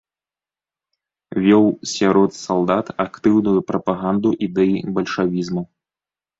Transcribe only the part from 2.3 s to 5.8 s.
салдат актыўную прапаганду ідэй бальшавізму.